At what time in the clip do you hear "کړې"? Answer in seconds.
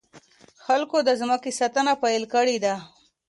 2.33-2.57